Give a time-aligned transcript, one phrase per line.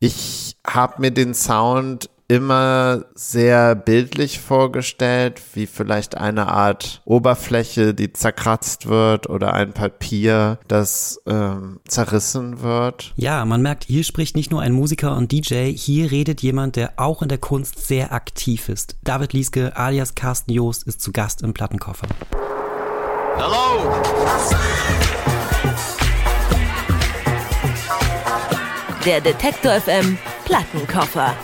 [0.00, 8.12] Ich habe mir den Sound immer sehr bildlich vorgestellt, wie vielleicht eine Art Oberfläche, die
[8.12, 13.14] zerkratzt wird oder ein Papier, das ähm, zerrissen wird.
[13.16, 16.92] Ja, man merkt, hier spricht nicht nur ein Musiker und DJ, hier redet jemand, der
[16.96, 18.96] auch in der Kunst sehr aktiv ist.
[19.02, 22.06] David Lieske alias Carsten Joost ist zu Gast im Plattenkoffer.
[23.36, 24.02] Hello!
[29.08, 31.34] Der Detektor FM Plattenkoffer.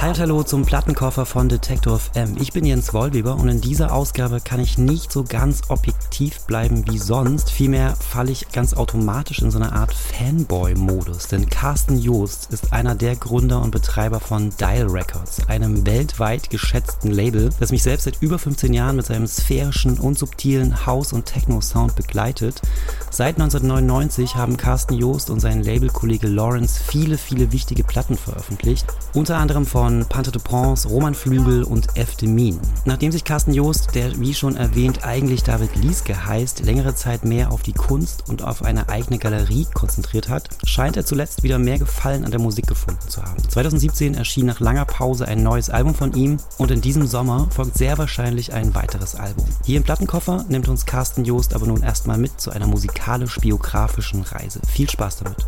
[0.00, 2.36] Hi und hallo zum Plattenkoffer von Detector FM.
[2.38, 6.84] Ich bin Jens Wollweber und in dieser Ausgabe kann ich nicht so ganz objektiv bleiben
[6.88, 7.50] wie sonst.
[7.50, 11.26] Vielmehr falle ich ganz automatisch in so eine Art Fanboy-Modus.
[11.26, 17.10] Denn Carsten Joost ist einer der Gründer und Betreiber von Dial Records, einem weltweit geschätzten
[17.10, 21.26] Label, das mich selbst seit über 15 Jahren mit seinem sphärischen und subtilen House- und
[21.26, 22.62] Techno-Sound begleitet.
[23.10, 28.86] Seit 1999 haben Carsten Joost und sein Labelkollege Lawrence viele, viele wichtige Platten veröffentlicht.
[29.12, 32.14] Unter anderem von von Panther de Prince, Roman Flügel und F.
[32.16, 32.60] de Min.
[32.84, 37.50] Nachdem sich Carsten Joost, der wie schon erwähnt eigentlich David Lieske heißt, längere Zeit mehr
[37.50, 41.78] auf die Kunst und auf eine eigene Galerie konzentriert hat, scheint er zuletzt wieder mehr
[41.78, 43.42] Gefallen an der Musik gefunden zu haben.
[43.48, 47.78] 2017 erschien nach langer Pause ein neues Album von ihm und in diesem Sommer folgt
[47.78, 49.46] sehr wahrscheinlich ein weiteres Album.
[49.64, 54.60] Hier im Plattenkoffer nimmt uns Carsten Joost aber nun erstmal mit zu einer musikalisch-biografischen Reise.
[54.68, 55.46] Viel Spaß damit!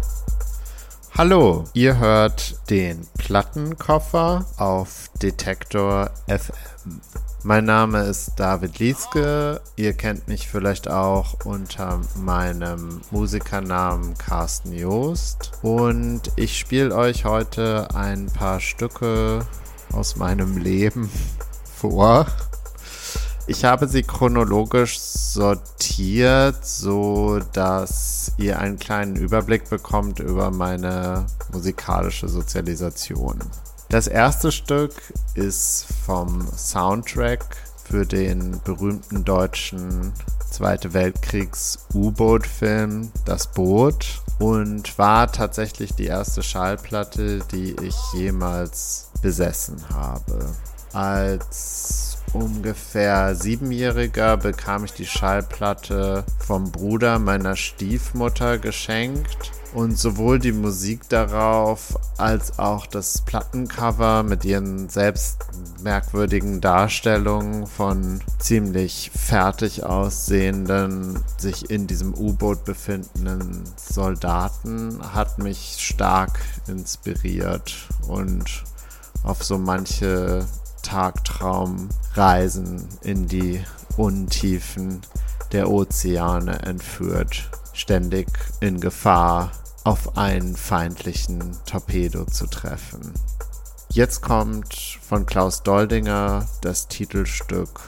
[1.22, 7.02] Hallo, ihr hört den Plattenkoffer auf Detektor FM.
[7.42, 9.60] Mein Name ist David Lieske.
[9.76, 15.52] Ihr kennt mich vielleicht auch unter meinem Musikernamen Carsten Joost.
[15.60, 19.40] Und ich spiele euch heute ein paar Stücke
[19.92, 21.10] aus meinem Leben
[21.76, 22.28] vor.
[23.46, 32.28] Ich habe sie chronologisch sortiert, so dass ihr einen kleinen Überblick bekommt über meine musikalische
[32.28, 33.38] Sozialisation.
[33.88, 34.94] Das erste Stück
[35.34, 40.12] ist vom Soundtrack für den berühmten deutschen
[40.50, 49.76] Zweite Weltkriegs U-Boot-Film Das Boot und war tatsächlich die erste Schallplatte, die ich jemals besessen
[49.90, 50.46] habe.
[50.92, 59.52] Als ungefähr Siebenjähriger bekam ich die Schallplatte vom Bruder meiner Stiefmutter geschenkt.
[59.72, 65.44] Und sowohl die Musik darauf als auch das Plattencover mit ihren selbst
[65.80, 76.40] merkwürdigen Darstellungen von ziemlich fertig aussehenden, sich in diesem U-Boot befindenden Soldaten hat mich stark
[76.66, 77.76] inspiriert
[78.08, 78.64] und
[79.22, 80.46] auf so manche
[80.82, 83.62] Tagtraumreisen in die
[83.96, 85.00] Untiefen
[85.52, 88.28] der Ozeane entführt, ständig
[88.60, 89.52] in Gefahr,
[89.84, 93.12] auf einen feindlichen Torpedo zu treffen.
[93.88, 97.80] Jetzt kommt von Klaus Doldinger das Titelstück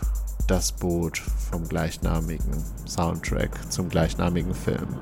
[0.49, 4.97] Das Boot vom gleichnamigen Soundtrack zum gleichnamigen Film.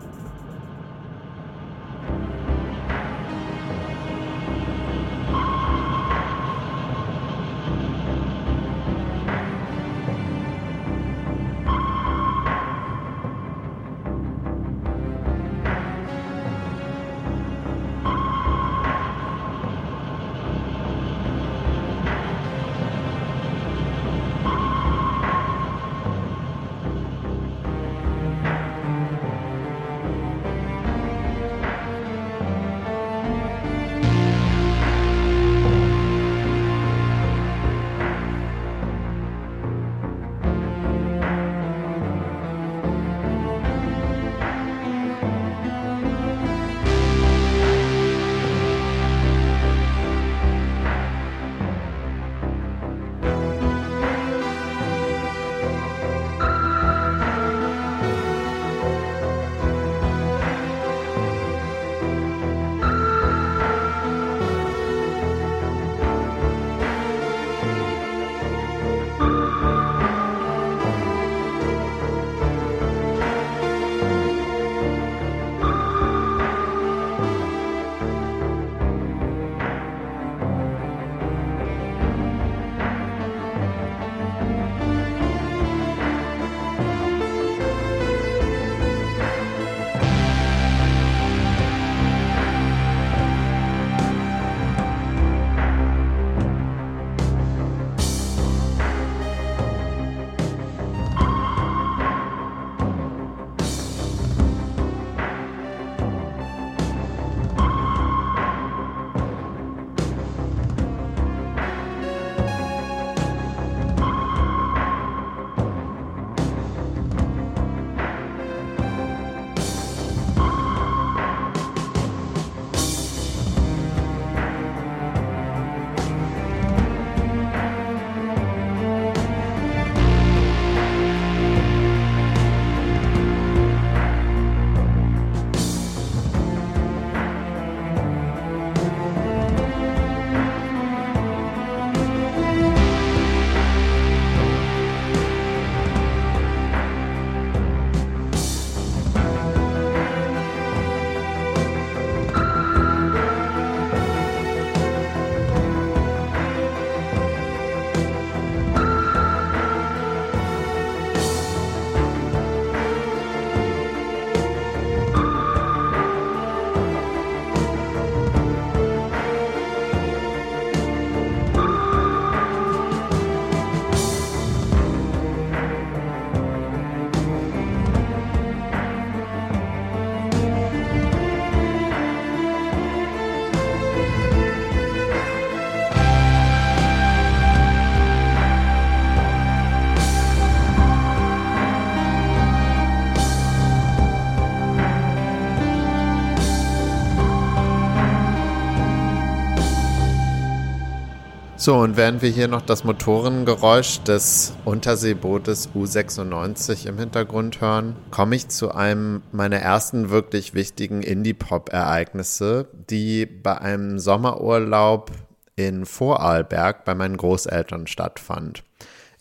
[201.62, 208.36] So, und während wir hier noch das Motorengeräusch des Unterseebootes U96 im Hintergrund hören, komme
[208.36, 215.10] ich zu einem meiner ersten wirklich wichtigen Indie-Pop-Ereignisse, die bei einem Sommerurlaub
[215.54, 218.64] in Vorarlberg bei meinen Großeltern stattfand.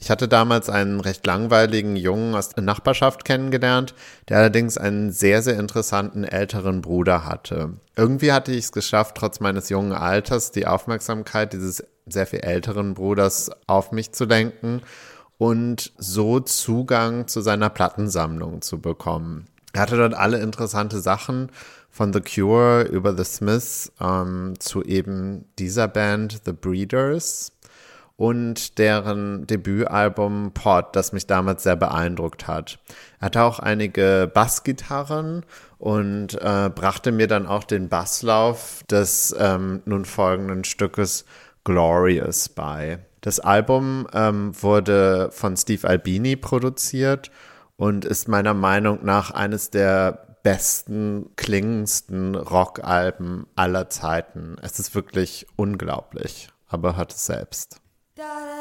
[0.02, 3.94] Ich hatte damals einen recht langweiligen Jungen aus der Nachbarschaft kennengelernt,
[4.30, 7.74] der allerdings einen sehr, sehr interessanten älteren Bruder hatte.
[7.98, 12.94] Irgendwie hatte ich es geschafft, trotz meines jungen Alters die Aufmerksamkeit dieses sehr viel älteren
[12.94, 14.82] Bruders auf mich zu lenken
[15.38, 19.48] und so Zugang zu seiner Plattensammlung zu bekommen.
[19.74, 21.52] Er hatte dort alle interessante Sachen
[21.90, 27.52] von The Cure über The Smiths ähm, zu eben dieser Band The Breeders
[28.20, 32.78] und deren Debütalbum Pod, das mich damals sehr beeindruckt hat.
[33.22, 35.46] Er hatte auch einige Bassgitarren
[35.78, 41.24] und äh, brachte mir dann auch den Basslauf des ähm, nun folgenden Stückes
[41.64, 43.00] Glorious bei.
[43.22, 47.32] Das Album ähm, wurde von Steve Albini produziert
[47.78, 54.58] und ist meiner Meinung nach eines der besten, klingendsten Rockalben aller Zeiten.
[54.62, 57.80] Es ist wirklich unglaublich, aber hört es selbst.
[58.20, 58.59] Da, da,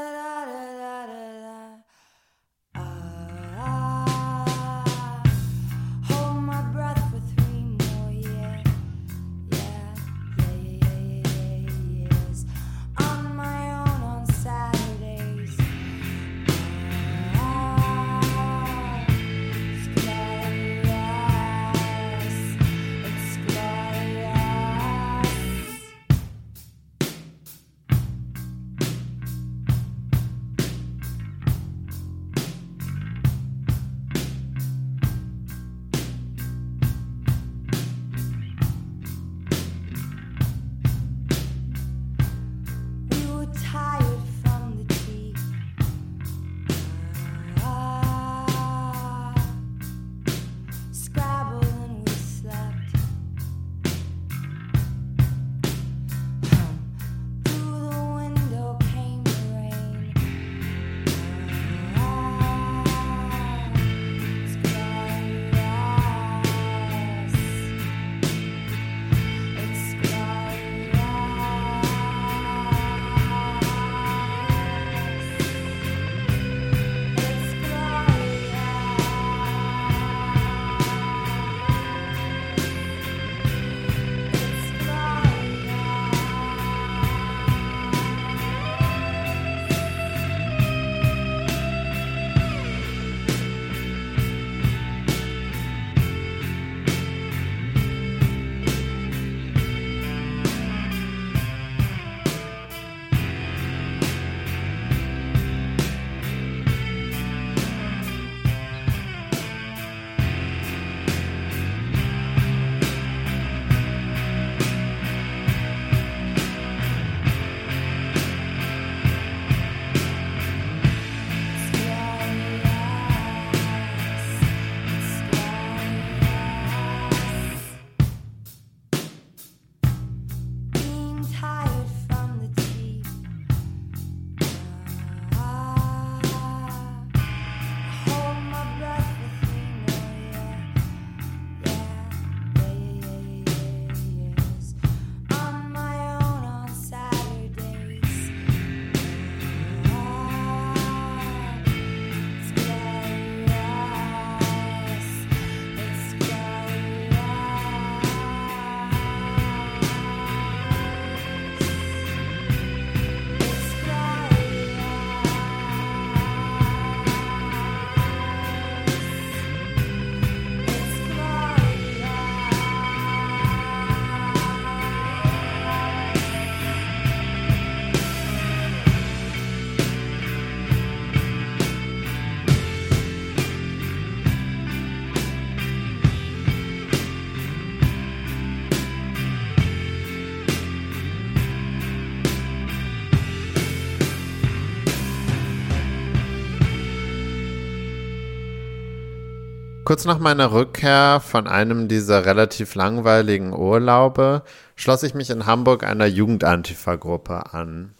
[199.88, 204.42] Kurz nach meiner Rückkehr von einem dieser relativ langweiligen Urlaube
[204.76, 207.94] schloss ich mich in Hamburg einer Jugendantifa-Gruppe an.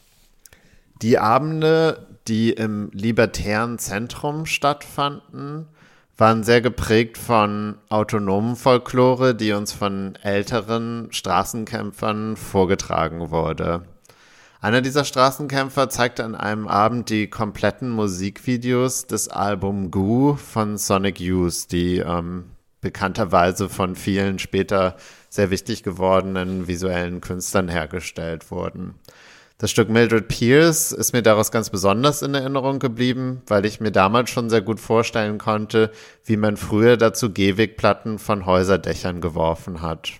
[1.00, 5.66] Die Abende, die im libertären Zentrum stattfanden,
[6.18, 13.86] waren sehr geprägt von autonomen Folklore, die uns von älteren Straßenkämpfern vorgetragen wurde.
[14.60, 21.20] Einer dieser Straßenkämpfer zeigte an einem Abend die kompletten Musikvideos des Album Goo von Sonic
[21.20, 22.46] Youth, die ähm,
[22.80, 24.96] bekannterweise von vielen später
[25.30, 28.96] sehr wichtig gewordenen visuellen Künstlern hergestellt wurden.
[29.58, 33.92] Das Stück Mildred Pierce ist mir daraus ganz besonders in Erinnerung geblieben, weil ich mir
[33.92, 35.92] damals schon sehr gut vorstellen konnte,
[36.24, 40.14] wie man früher dazu Gehwegplatten von Häuserdächern geworfen hat.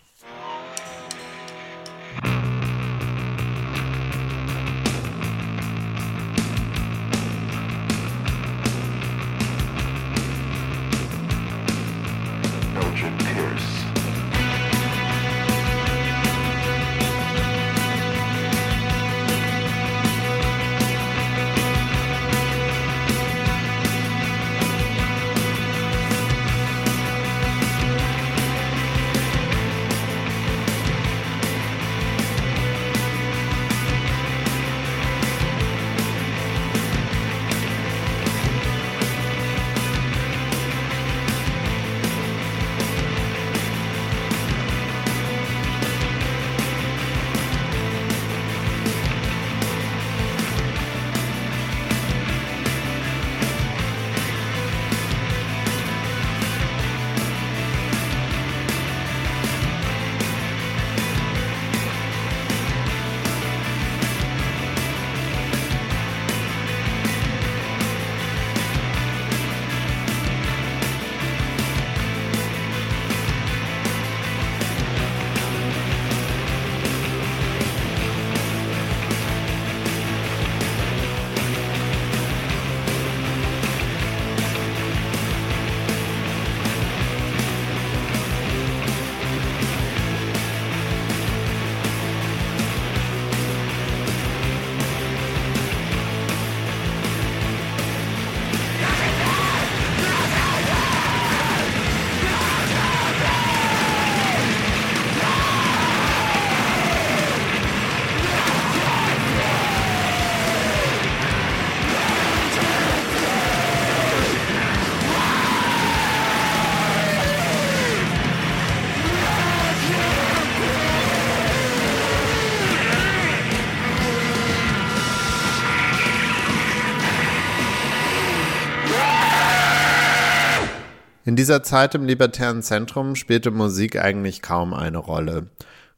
[131.28, 135.48] In dieser Zeit im Libertären Zentrum spielte Musik eigentlich kaum eine Rolle.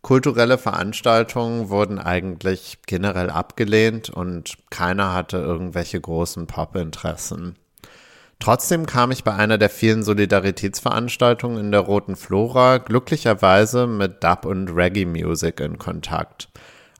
[0.02, 7.54] Kulturelle Veranstaltungen wurden eigentlich generell abgelehnt und keiner hatte irgendwelche großen Popinteressen.
[8.40, 14.44] Trotzdem kam ich bei einer der vielen Solidaritätsveranstaltungen in der Roten Flora glücklicherweise mit Dub
[14.44, 16.49] und Reggae Music in Kontakt.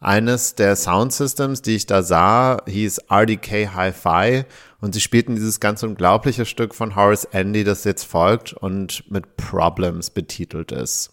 [0.02, 4.45] Eines der Soundsystems, die ich da sah, hieß RDK Hi-Fi
[4.80, 9.37] und sie spielten dieses ganz unglaubliche Stück von Horace Andy, das jetzt folgt und mit
[9.37, 11.12] Problems betitelt ist.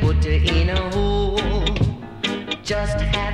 [0.00, 1.38] put her in a hole.
[2.62, 3.31] Just have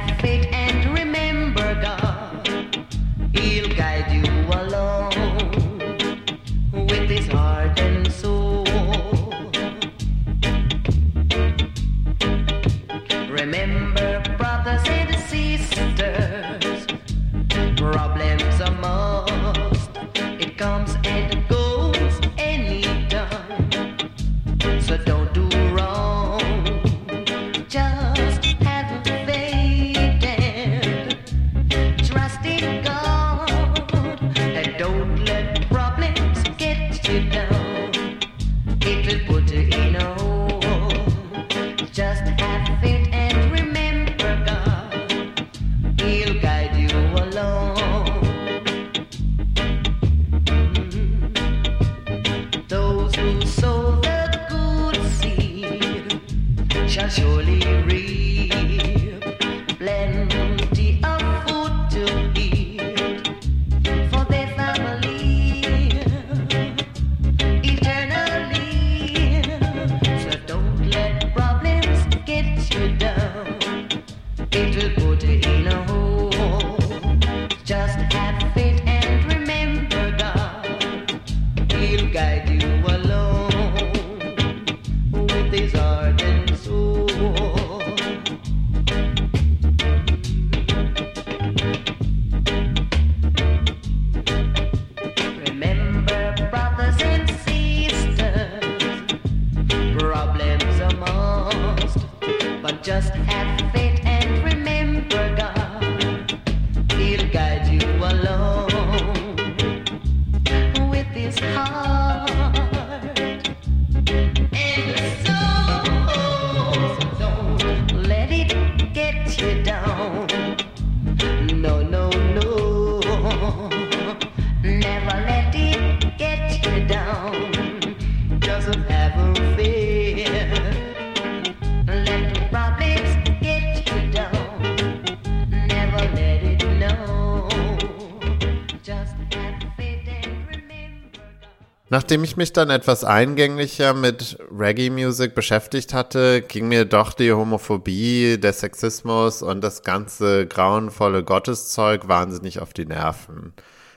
[141.99, 148.39] Nachdem ich mich dann etwas eingänglicher mit Reggae-Music beschäftigt hatte, ging mir doch die Homophobie,
[148.39, 153.53] der Sexismus und das ganze grauenvolle Gotteszeug wahnsinnig auf die Nerven.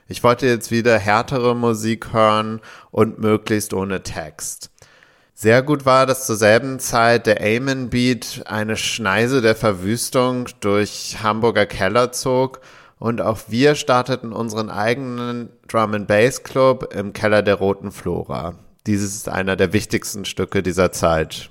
[0.07, 4.71] Ich wollte jetzt wieder härtere Musik hören und möglichst ohne Text.
[5.35, 11.17] Sehr gut war, dass zur selben Zeit der Amen Beat eine Schneise der Verwüstung durch
[11.21, 12.61] Hamburger Keller zog
[13.01, 18.53] und auch wir starteten unseren eigenen Drum and Bass Club im Keller der Roten Flora.
[18.85, 21.49] Dieses ist einer der wichtigsten Stücke dieser Zeit.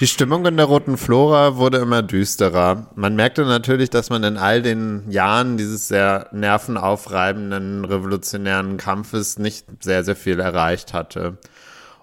[0.00, 2.90] Die Stimmung in der Roten Flora wurde immer düsterer.
[2.94, 9.66] Man merkte natürlich, dass man in all den Jahren dieses sehr nervenaufreibenden revolutionären Kampfes nicht
[9.80, 11.36] sehr, sehr viel erreicht hatte.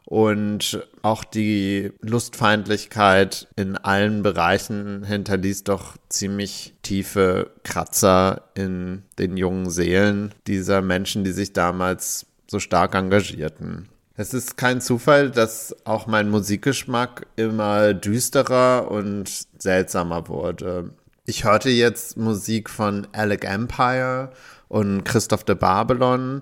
[0.06, 9.72] Und auch die Lustfeindlichkeit in allen Bereichen hinterließ doch ziemlich tiefe Kratzer in den jungen
[9.72, 13.90] Seelen dieser Menschen, die sich damals so stark engagierten.
[14.20, 20.90] Es ist kein Zufall, dass auch mein Musikgeschmack immer düsterer und seltsamer wurde.
[21.28, 24.32] Ich hörte jetzt Musik von Alec Empire
[24.70, 26.42] und Christoph de Babylon,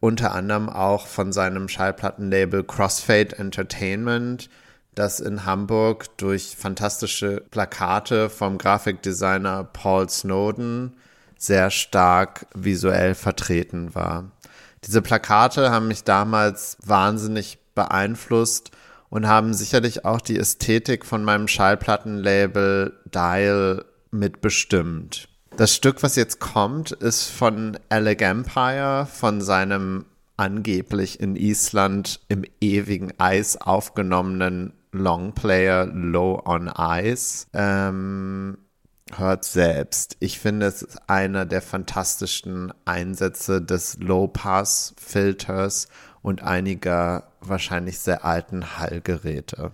[0.00, 4.48] unter anderem auch von seinem Schallplattenlabel Crossfade Entertainment,
[4.94, 10.96] das in Hamburg durch fantastische Plakate vom Grafikdesigner Paul Snowden
[11.36, 14.30] sehr stark visuell vertreten war.
[14.84, 18.70] Diese Plakate haben mich damals wahnsinnig beeinflusst
[19.10, 25.28] und haben sicherlich auch die Ästhetik von meinem Schallplattenlabel Dial mitbestimmt.
[25.56, 32.44] Das Stück, was jetzt kommt, ist von Alec Empire, von seinem angeblich in Island im
[32.60, 37.46] ewigen Eis aufgenommenen Longplayer Low on Ice.
[37.52, 38.56] Ähm,
[39.16, 40.16] hört selbst.
[40.20, 45.88] Ich finde, es ist einer der fantastischen Einsätze des Low-Pass-Filters
[46.22, 49.72] und einiger wahrscheinlich sehr alten Hallgeräte.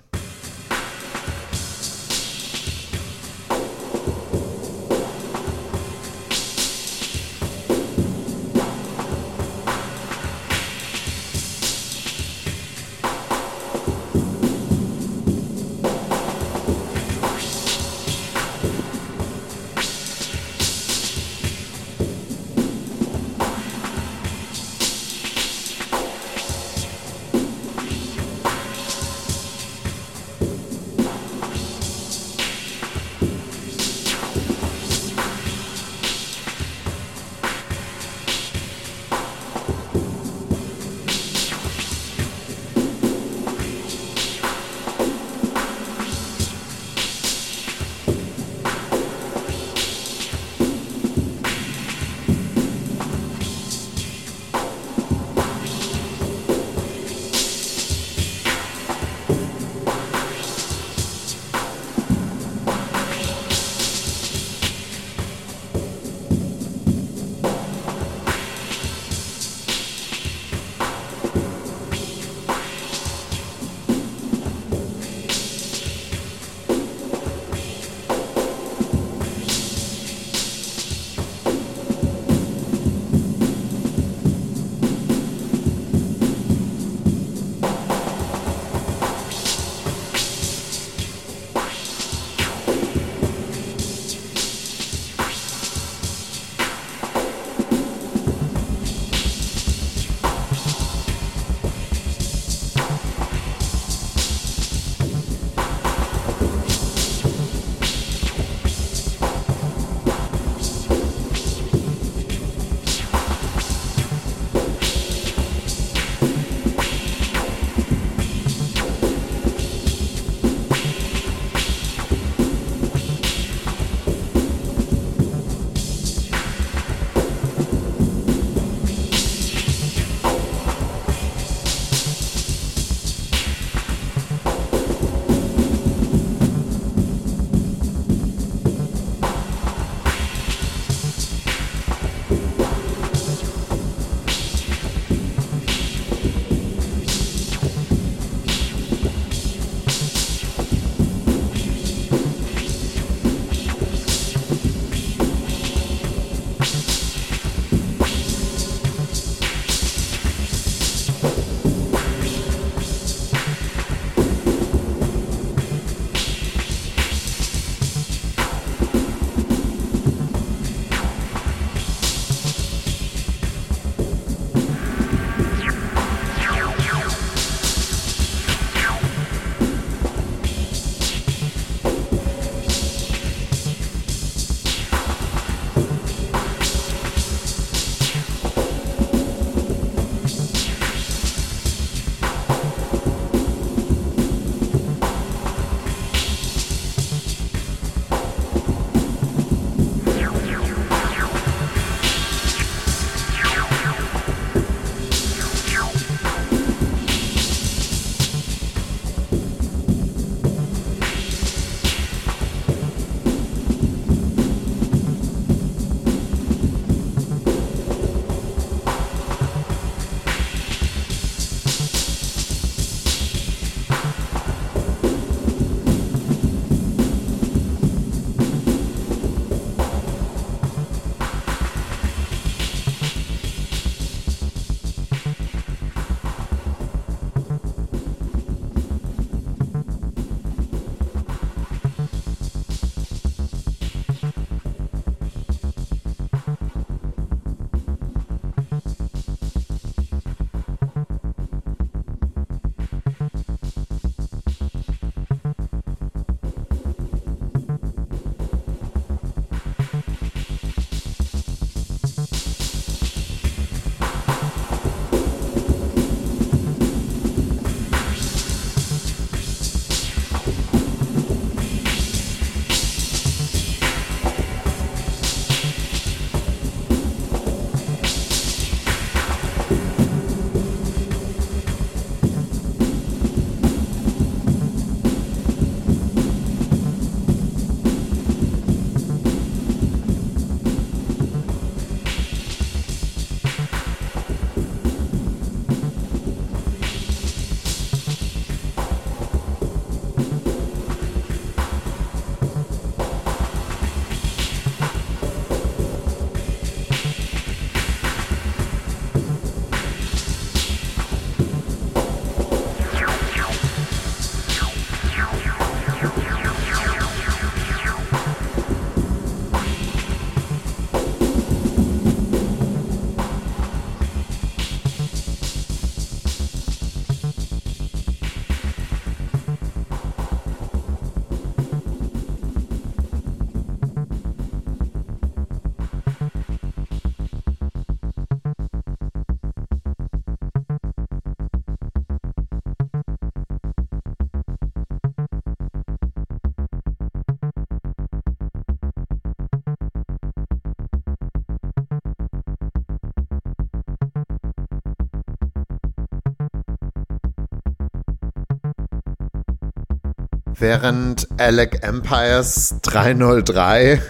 [360.59, 364.01] Während Alec Empires 303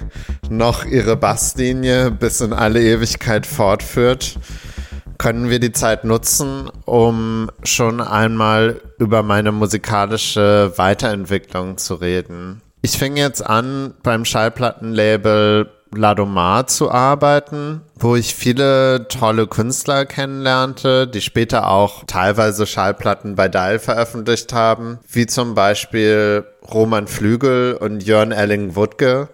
[0.48, 4.38] noch ihre Basslinie bis in alle Ewigkeit fortführt,
[5.18, 12.62] können wir die Zeit nutzen, um schon einmal über meine musikalische Weiterentwicklung zu reden.
[12.80, 21.08] Ich fing jetzt an, beim Schallplattenlabel Ladomar zu arbeiten, wo ich viele tolle Künstler kennenlernte,
[21.08, 28.02] die später auch teilweise Schallplatten bei Dial veröffentlicht haben, wie zum Beispiel Roman Flügel und
[28.02, 29.30] Jörn Elling-Wutke,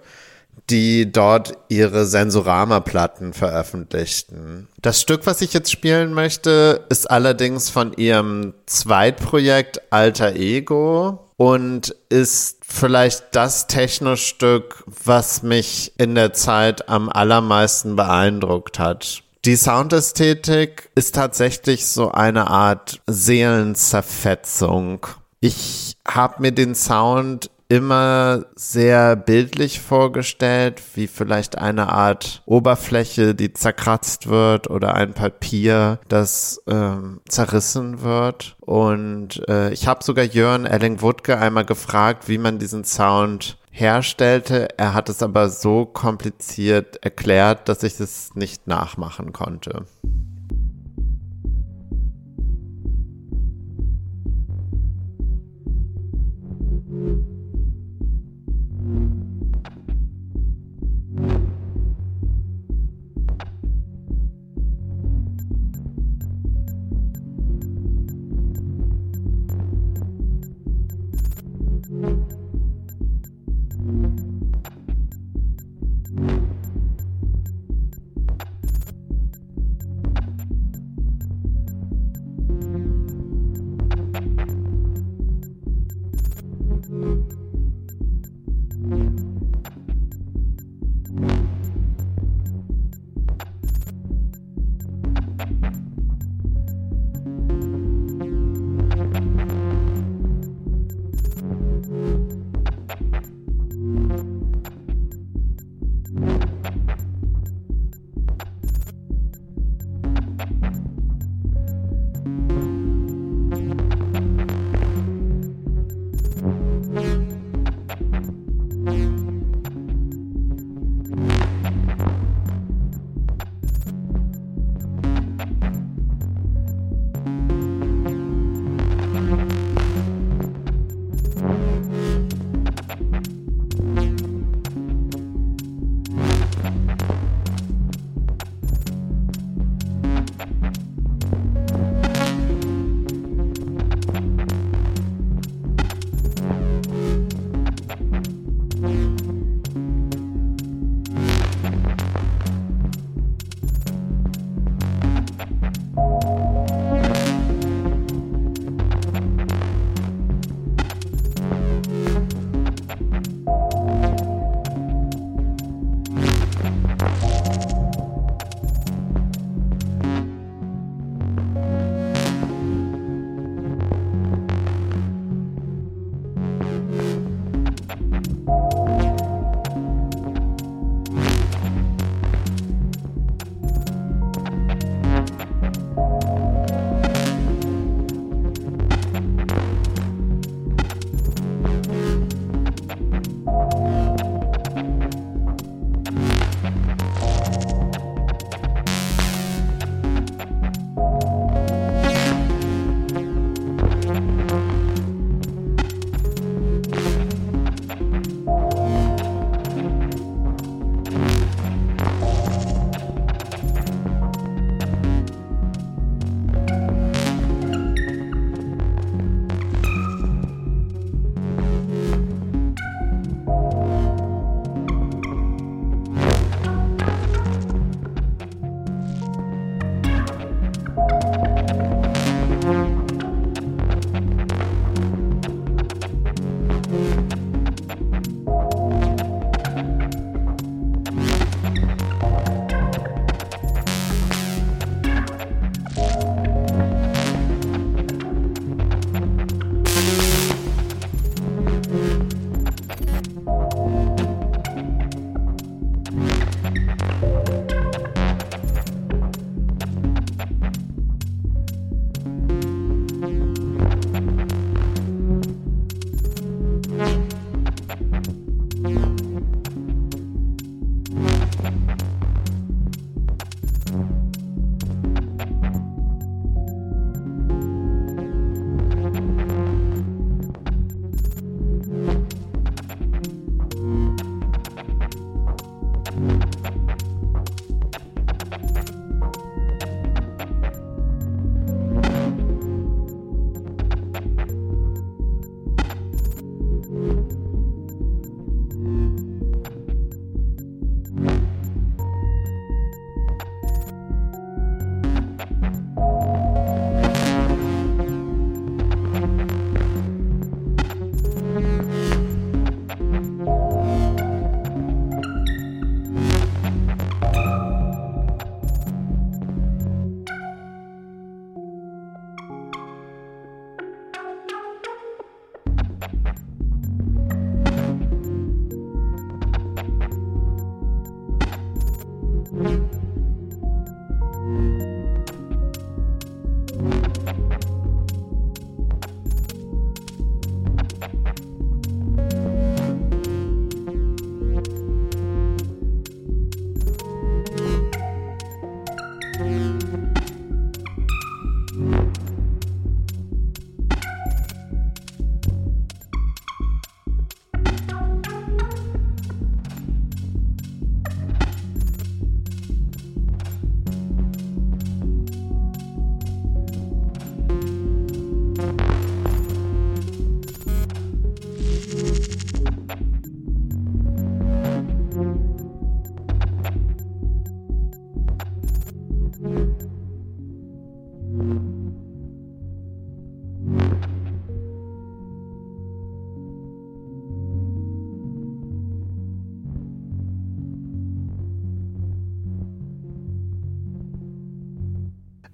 [0.70, 4.68] die dort ihre Sensorama-Platten veröffentlichten.
[4.80, 11.92] Das Stück, was ich jetzt spielen möchte, ist allerdings von ihrem Zweitprojekt Alter Ego und
[12.08, 19.24] ist vielleicht das Technostück, was mich in der Zeit am allermeisten beeindruckt hat.
[19.44, 25.04] Die Soundästhetik ist tatsächlich so eine Art Seelenzerfetzung.
[25.40, 33.54] Ich habe mir den Sound immer sehr bildlich vorgestellt, wie vielleicht eine Art Oberfläche, die
[33.54, 38.56] zerkratzt wird oder ein Papier, das ähm, zerrissen wird.
[38.60, 44.68] Und äh, ich habe sogar Jörn Elling-Wutke einmal gefragt, wie man diesen Sound herstellte.
[44.78, 49.86] Er hat es aber so kompliziert erklärt, dass ich es nicht nachmachen konnte.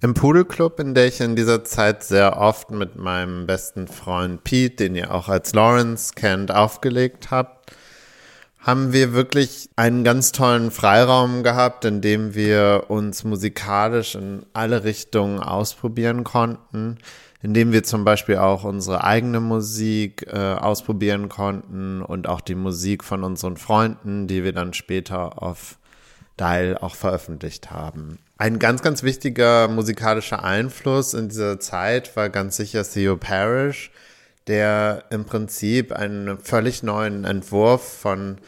[0.01, 4.77] Im Pudelclub, in der ich in dieser Zeit sehr oft mit meinem besten Freund Pete,
[4.77, 7.73] den ihr auch als Lawrence kennt, aufgelegt habt,
[8.61, 14.85] haben wir wirklich einen ganz tollen Freiraum gehabt, in dem wir uns musikalisch in alle
[14.85, 16.99] Richtungen ausprobieren konnten,
[17.43, 22.55] in dem wir zum Beispiel auch unsere eigene Musik äh, ausprobieren konnten und auch die
[22.55, 25.77] Musik von unseren Freunden, die wir dann später auf
[26.39, 28.19] Dial auch veröffentlicht haben.
[28.37, 33.91] Ein ganz, ganz wichtiger musikalischer Einfluss in dieser Zeit war ganz sicher Theo Parrish,
[34.47, 38.39] der im Prinzip einen völlig neuen Entwurf von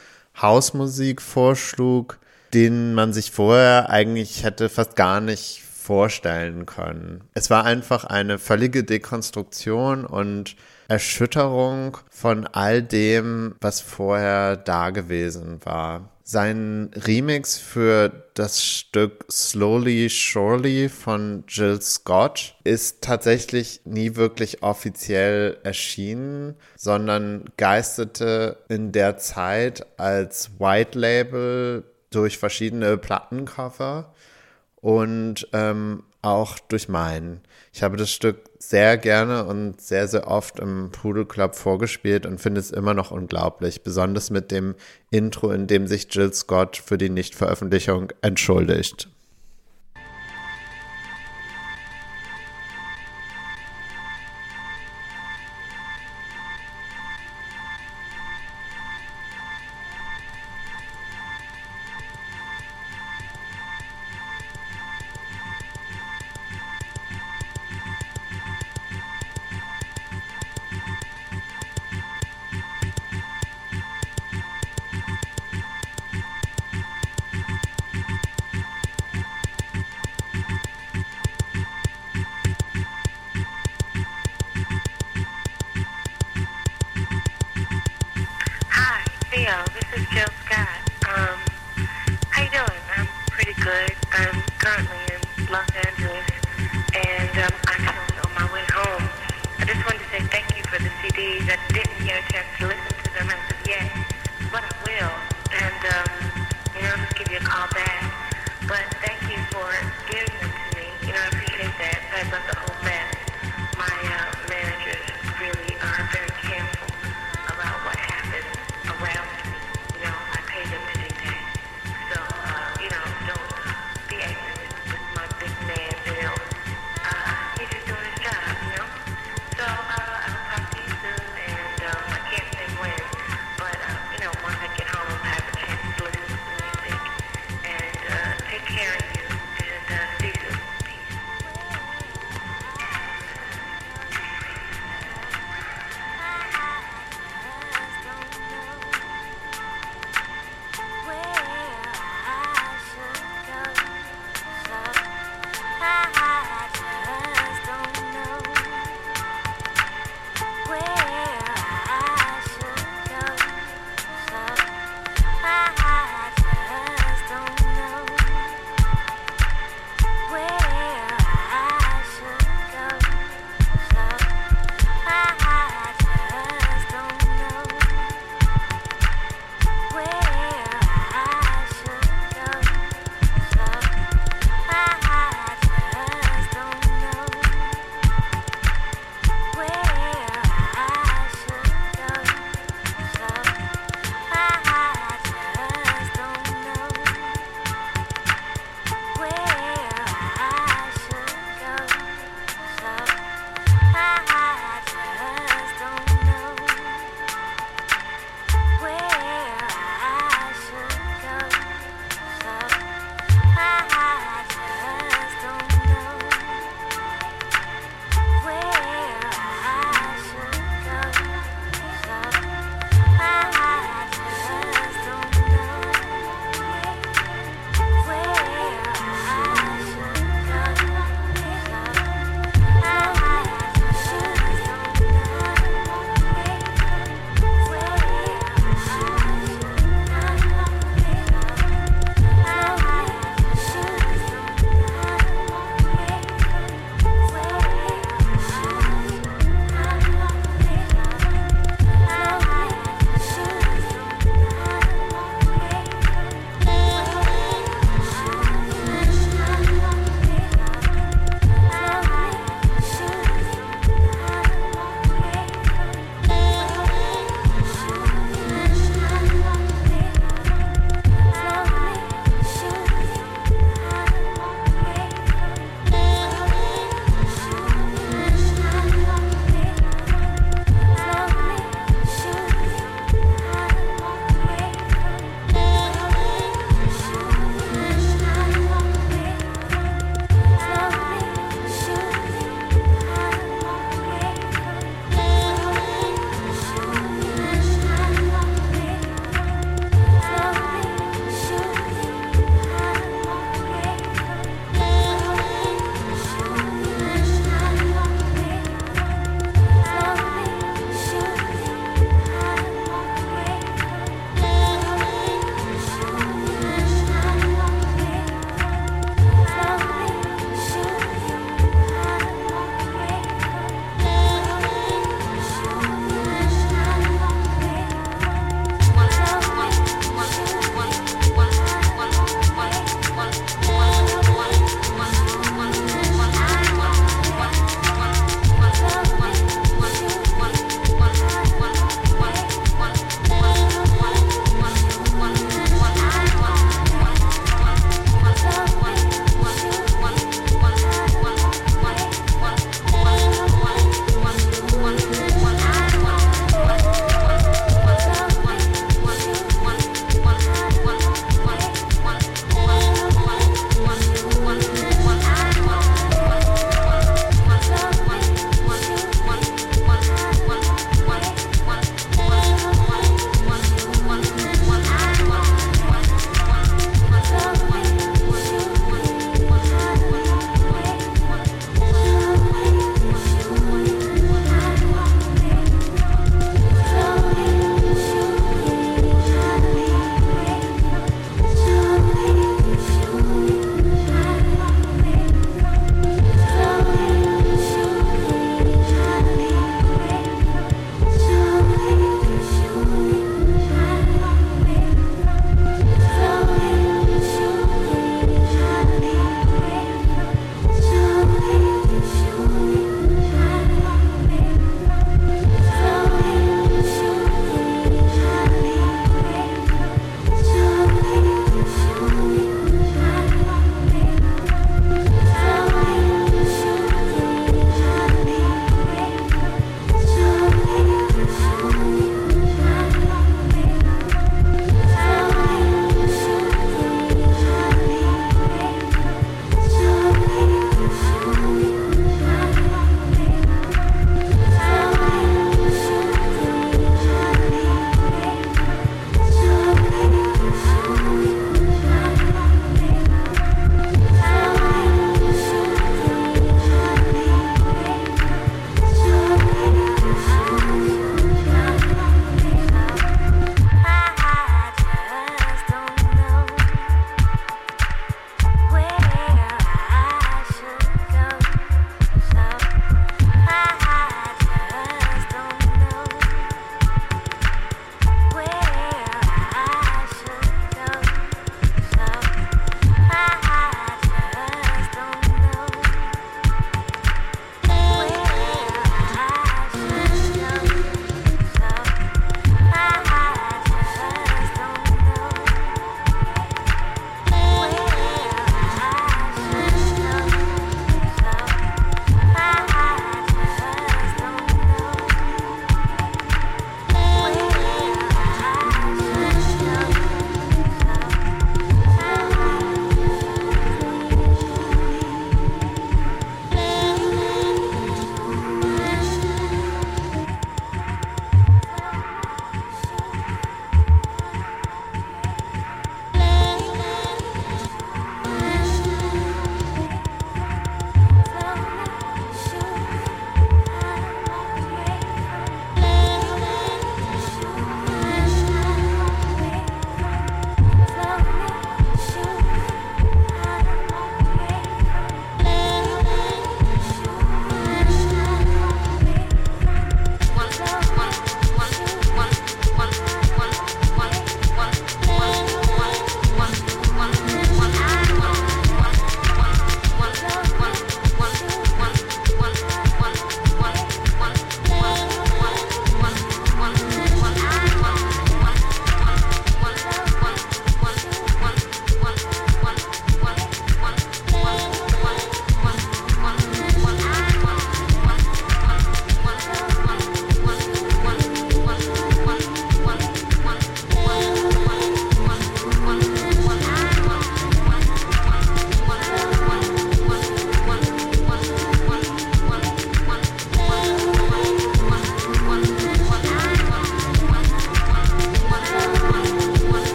[0.41, 2.19] Hausmusik vorschlug,
[2.55, 7.23] den man sich vorher eigentlich hätte fast gar nicht vorstellen können.
[7.35, 10.57] Es war einfach eine völlige Dekonstruktion und
[10.89, 16.09] Erschütterung von all dem, was vorher da gewesen war.
[16.33, 25.59] Sein Remix für das Stück Slowly Surely von Jill Scott ist tatsächlich nie wirklich offiziell
[25.65, 34.15] erschienen, sondern geisterte in der Zeit als White Label durch verschiedene Plattencover
[34.77, 37.41] und ähm, auch durch meinen.
[37.73, 42.41] Ich habe das Stück sehr gerne und sehr, sehr oft im Poodle Club vorgespielt und
[42.41, 44.75] finde es immer noch unglaublich, besonders mit dem
[45.11, 49.09] Intro, in dem sich Jill Scott für die Nichtveröffentlichung entschuldigt.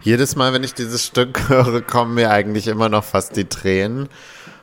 [0.00, 4.08] Jedes Mal, wenn ich dieses Stück höre, kommen mir eigentlich immer noch fast die Tränen.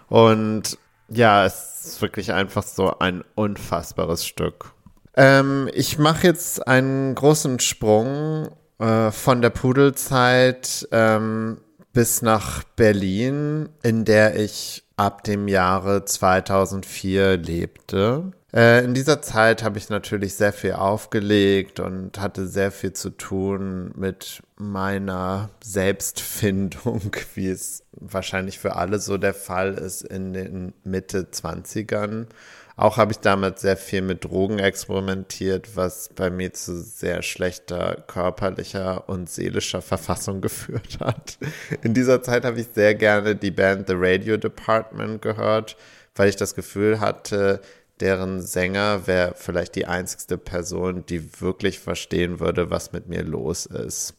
[0.08, 0.78] Und
[1.10, 4.74] ja, es ist wirklich einfach so ein unfassbares Stück.
[5.16, 11.60] Ähm, ich mache jetzt einen großen Sprung äh, von der Pudelzeit ähm,
[11.94, 18.32] bis nach Berlin, in der ich ab dem Jahre 2004 lebte.
[18.54, 23.12] Äh, in dieser Zeit habe ich natürlich sehr viel aufgelegt und hatte sehr viel zu
[23.12, 30.74] tun mit meiner Selbstfindung, wie es wahrscheinlich für alle so der Fall ist in den
[30.84, 32.28] Mitte 20ern.
[32.78, 38.04] Auch habe ich damals sehr viel mit Drogen experimentiert, was bei mir zu sehr schlechter
[38.08, 41.38] körperlicher und seelischer Verfassung geführt hat.
[41.84, 45.78] In dieser Zeit habe ich sehr gerne die Band The Radio Department gehört,
[46.16, 47.62] weil ich das Gefühl hatte,
[48.02, 53.66] deren Sänger wäre vielleicht die einzigste Person, die wirklich verstehen würde, was mit mir los
[53.66, 54.16] ist.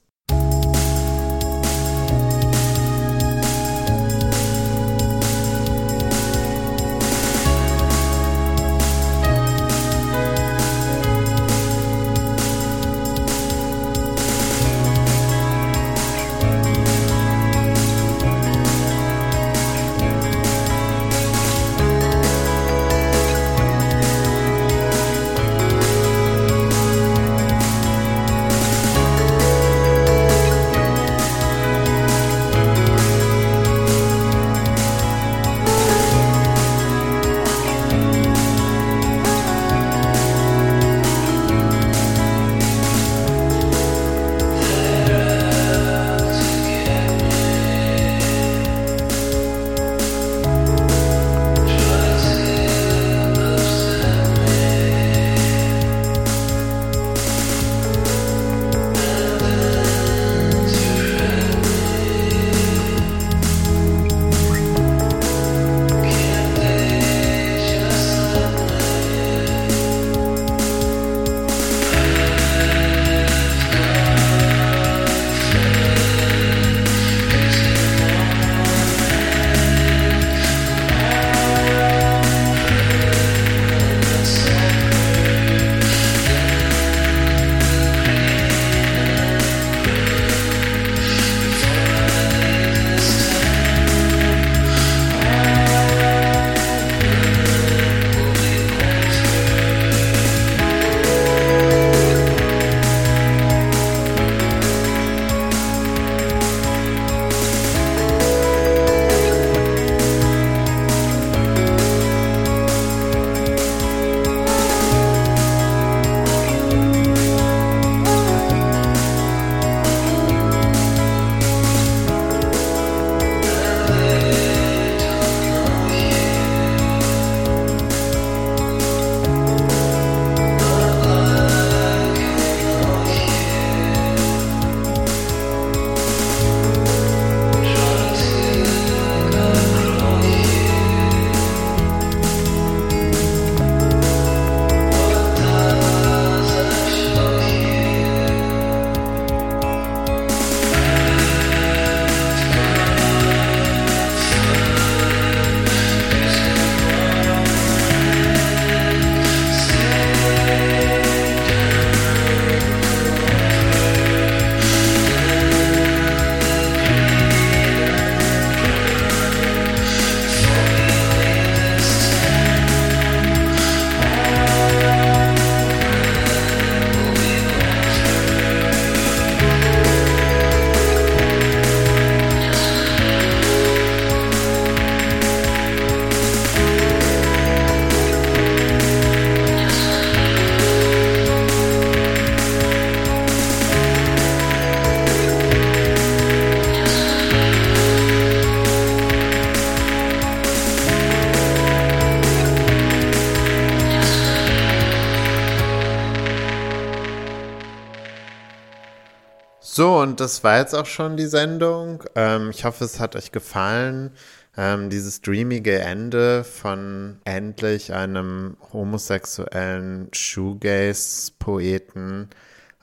[210.12, 212.04] Und das war jetzt auch schon die Sendung.
[212.16, 214.10] Ähm, ich hoffe, es hat euch gefallen.
[214.58, 222.28] Ähm, dieses dreamige Ende von endlich einem homosexuellen Shoegaze-Poeten.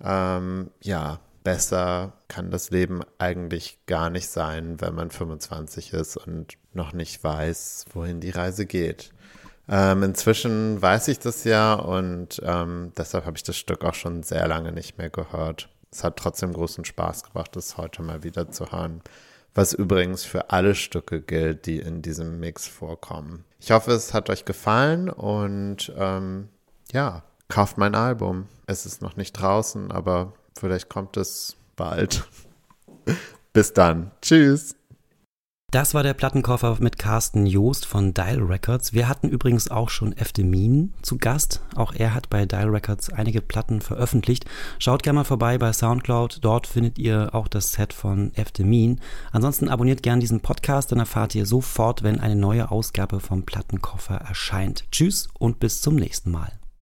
[0.04, 6.58] Ähm, ja, besser kann das Leben eigentlich gar nicht sein, wenn man 25 ist und
[6.74, 9.12] noch nicht weiß, wohin die Reise geht.
[9.70, 14.24] Ähm, inzwischen weiß ich das ja und ähm, deshalb habe ich das Stück auch schon
[14.24, 15.70] sehr lange nicht mehr gehört.
[15.92, 19.02] Es hat trotzdem großen Spaß gemacht, das heute mal wieder zu hören.
[19.56, 23.46] Was übrigens für alle Stücke gilt, die in diesem Mix vorkommen.
[23.60, 26.50] Ich hoffe, es hat euch gefallen und ähm,
[26.92, 28.48] ja, kauft mein Album.
[28.68, 32.28] Es ist noch nicht draußen, aber vielleicht kommt es bald.
[33.54, 34.12] Bis dann.
[34.22, 34.76] Tschüss.
[35.72, 38.94] Das war der Plattenkoffer mit Carsten Joost von Dial Records.
[38.94, 41.62] Wir hatten übrigens auch schon Eftemin zu Gast.
[41.76, 44.46] Auch er hat bei Dial Records einige Platten veröffentlicht.
[44.80, 46.40] Schaut gerne mal vorbei bei Soundcloud.
[46.42, 49.00] Dort findet ihr auch das Set von Eftemin.
[49.32, 54.16] Ansonsten abonniert gerne diesen Podcast, dann erfahrt ihr sofort, wenn eine neue Ausgabe vom Plattenkoffer
[54.16, 54.86] erscheint.
[54.92, 56.59] Tschüss und bis zum nächsten Mal.